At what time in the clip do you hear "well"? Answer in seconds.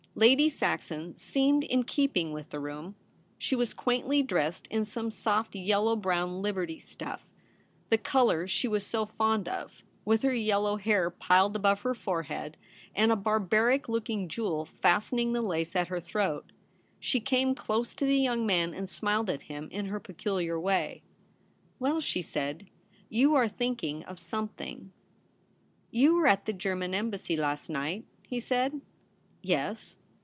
21.79-22.01